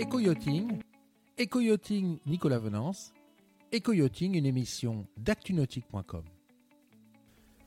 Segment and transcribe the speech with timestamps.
[0.00, 0.80] Éco-yachting,
[1.36, 3.12] Éco-yachting Nicolas Venance,
[3.72, 6.22] Éco-yachting, une émission d'actunautique.com.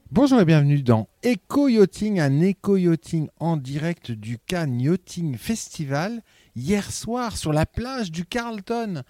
[0.10, 6.24] Bonjour et bienvenue dans Éco-yachting, un éco-yachting en direct du Cannes Yachting Festival.
[6.56, 9.04] Hier soir, sur la plage du Carlton,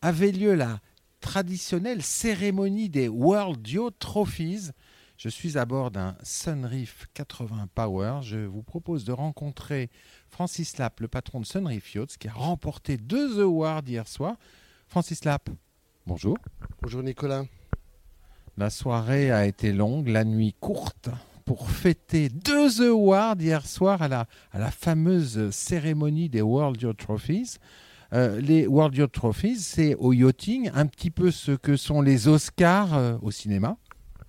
[0.00, 0.78] avait lieu la
[1.18, 4.70] traditionnelle cérémonie des World Yacht Trophies.
[5.18, 8.20] Je suis à bord d'un Sunreef 80 Power.
[8.22, 9.90] Je vous propose de rencontrer
[10.28, 14.36] Francis Lapp, le patron de Sunreef Yachts, qui a remporté deux awards hier soir.
[14.86, 15.50] Francis Lapp,
[16.06, 16.38] bonjour.
[16.80, 17.46] Bonjour Nicolas.
[18.56, 21.08] La soirée a été longue, la nuit courte
[21.44, 26.96] pour fêter deux awards hier soir à la, à la fameuse cérémonie des World Yacht
[26.96, 27.56] Trophies.
[28.12, 32.28] Euh, les World Yacht Trophies, c'est au yachting un petit peu ce que sont les
[32.28, 33.76] Oscars euh, au cinéma.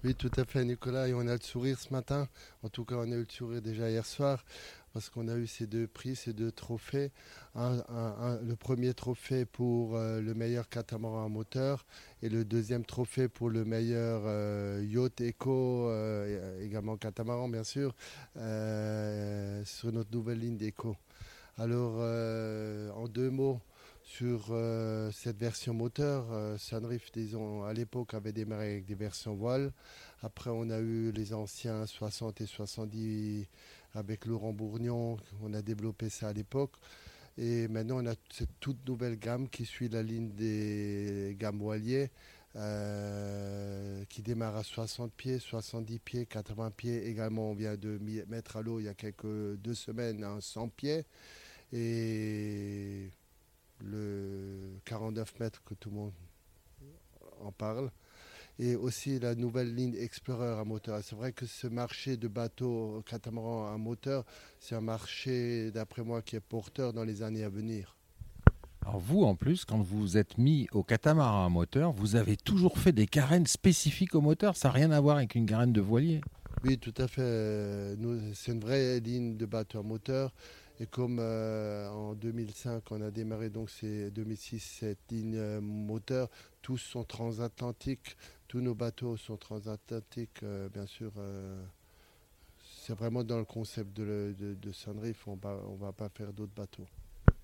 [0.05, 2.29] Oui, tout à fait Nicolas, et on a le sourire ce matin.
[2.63, 4.45] En tout cas, on a eu le sourire déjà hier soir
[4.93, 7.11] parce qu'on a eu ces deux prix, ces deux trophées.
[7.53, 11.85] Le premier trophée pour euh, le meilleur catamaran à moteur
[12.21, 17.93] et le deuxième trophée pour le meilleur euh, yacht éco, euh, également catamaran bien sûr,
[18.35, 20.95] sur notre nouvelle ligne d'éco.
[21.57, 21.95] Alors,
[22.95, 23.59] en deux mots,
[24.09, 26.57] sur euh, cette version moteur, euh,
[27.13, 29.71] disons, à l'époque avait démarré avec des versions voiles.
[30.23, 33.45] Après, on a eu les anciens 60 et 70
[33.93, 35.17] avec Laurent Bourgnon.
[35.43, 36.71] On a développé ça à l'époque.
[37.37, 42.09] Et maintenant, on a cette toute nouvelle gamme qui suit la ligne des gammes voiliers,
[42.55, 47.07] euh, qui démarre à 60 pieds, 70 pieds, 80 pieds.
[47.07, 50.69] Également, on vient de mettre à l'eau il y a quelques deux semaines un 100
[50.69, 51.05] pieds.
[51.71, 52.68] Et
[54.89, 56.11] 49 mètres que tout le monde
[57.41, 57.91] en parle.
[58.57, 60.99] Et aussi la nouvelle ligne Explorer à moteur.
[61.03, 64.25] C'est vrai que ce marché de bateaux catamaran à moteur,
[64.59, 67.95] c'est un marché, d'après moi, qui est porteur dans les années à venir.
[68.81, 72.79] Alors vous, en plus, quand vous êtes mis au catamaran à moteur, vous avez toujours
[72.79, 74.57] fait des carènes spécifiques au moteur.
[74.57, 76.21] Ça n'a rien à voir avec une carène de voilier.
[76.63, 77.95] Oui, tout à fait.
[78.33, 80.33] C'est une vraie ligne de bateau à moteur.
[80.81, 86.29] Et comme euh, en 2005, on a démarré donc c'est 2006 cette ligne euh, moteur,
[86.61, 88.15] tous sont transatlantiques,
[88.47, 91.11] tous nos bateaux sont transatlantiques, euh, bien sûr.
[92.85, 94.71] c'est vraiment dans le concept de, de,
[95.27, 96.87] on ne va pas faire d'autres bateaux.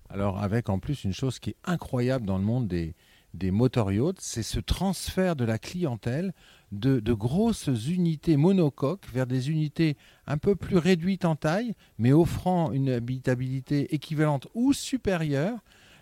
[0.10, 2.96] Alors avec en plus une chose qui est incroyable dans le monde des,
[3.36, 6.34] des motor c'est ce transfert de la clientèle
[6.72, 9.98] de, grosses unités monocoques vers des unités
[10.28, 15.60] un peu plus réduites en taille, mais offrant une habitabilité équivalente ou supérieure,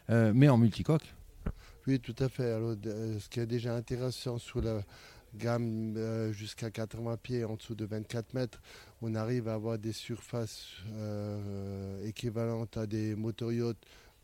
[0.09, 1.13] euh, mais en multicoque.
[1.87, 2.51] Oui, tout à fait.
[2.51, 4.81] Alors, euh, ce qui est déjà intéressant sur la
[5.35, 8.61] gamme euh, jusqu'à 80 pieds, en dessous de 24 mètres,
[9.01, 10.67] on arrive à avoir des surfaces
[12.05, 13.51] équivalentes à des motor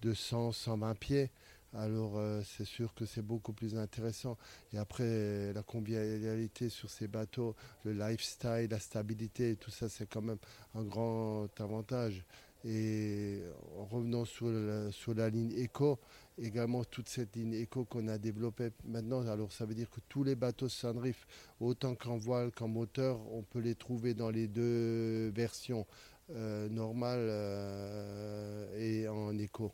[0.01, 1.31] de 100, 120 pieds.
[1.73, 4.37] Alors euh, c'est sûr que c'est beaucoup plus intéressant.
[4.73, 10.21] Et après, la convivialité sur ces bateaux, le lifestyle, la stabilité, tout ça, c'est quand
[10.21, 10.39] même
[10.75, 12.23] un grand avantage.
[12.65, 13.41] Et
[13.77, 15.97] en revenant sur la, sur la ligne éco,
[16.37, 20.25] également toute cette ligne éco qu'on a développée maintenant, alors ça veut dire que tous
[20.25, 21.25] les bateaux Sunreef,
[21.61, 25.85] autant qu'en voile qu'en moteur, on peut les trouver dans les deux versions,
[26.31, 29.71] euh, euh, et en éco.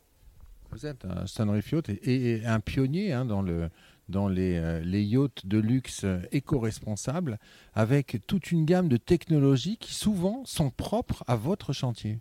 [0.70, 3.70] Vous êtes un Sunreef Yacht et, un pionnier hein, dans, le,
[4.08, 7.38] dans les, euh, les, yachts de luxe éco-responsables
[7.74, 12.18] avec toute une gamme de technologies qui souvent sont propres à votre chantier.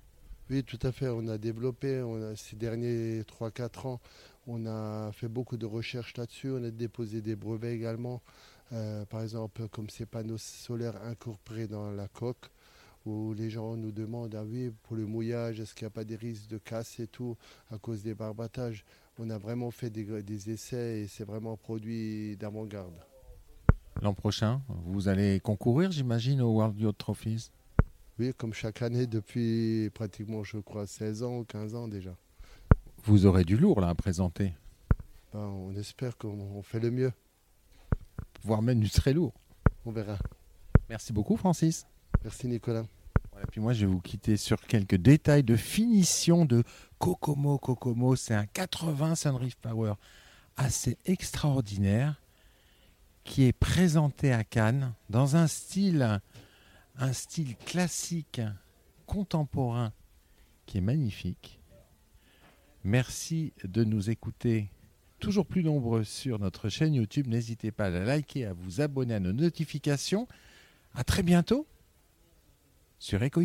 [0.49, 1.07] Oui, tout à fait.
[1.07, 2.03] On a développé
[2.35, 3.99] ces derniers 3-4 ans,
[4.47, 6.51] on a fait beaucoup de recherches là-dessus.
[6.51, 8.21] On a déposé des brevets également.
[8.73, 12.51] Euh, par exemple, comme ces panneaux solaires incorporés dans la coque
[13.05, 16.03] où les gens nous demandent ah oui, pour le mouillage, est-ce qu'il n'y a pas
[16.03, 17.37] des risques de casse et tout
[17.71, 18.83] à cause des barbatages
[19.19, 22.95] On a vraiment fait des, des essais et c'est vraiment un produit d'avant-garde.
[24.01, 27.51] L'an prochain, vous allez concourir, j'imagine, aux World Yacht Trophies
[28.19, 32.15] Oui, comme chaque année depuis pratiquement, je crois, 16 ans ou 15 ans déjà.
[33.05, 34.53] Vous aurez du lourd là à présenter
[35.31, 37.13] ben, On espère qu'on fait le mieux.
[38.43, 39.33] Voire même du très lourd.
[39.85, 40.17] On verra.
[40.89, 41.85] Merci beaucoup, Francis.
[42.23, 42.85] Merci Nicolas.
[43.59, 46.63] Moi, je vais vous quitter sur quelques détails de finition de
[46.99, 47.57] Kokomo.
[47.57, 49.93] Kokomo, c'est un 80 Sunreef Power
[50.57, 52.21] assez extraordinaire
[53.23, 56.21] qui est présenté à Cannes dans un style,
[56.97, 58.41] un style classique,
[59.05, 59.93] contemporain,
[60.65, 61.59] qui est magnifique.
[62.83, 64.69] Merci de nous écouter
[65.19, 67.27] toujours plus nombreux sur notre chaîne YouTube.
[67.27, 70.27] N'hésitez pas à la liker, à vous abonner à nos notifications.
[70.93, 71.65] À très bientôt
[73.05, 73.39] sur Eco.